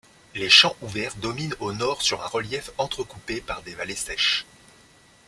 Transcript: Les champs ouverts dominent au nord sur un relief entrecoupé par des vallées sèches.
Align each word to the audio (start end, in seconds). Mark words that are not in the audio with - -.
Les 0.33 0.49
champs 0.49 0.75
ouverts 0.81 1.13
dominent 1.17 1.53
au 1.59 1.73
nord 1.73 2.01
sur 2.01 2.23
un 2.23 2.27
relief 2.27 2.71
entrecoupé 2.79 3.39
par 3.39 3.61
des 3.61 3.75
vallées 3.75 3.93
sèches. 3.95 4.47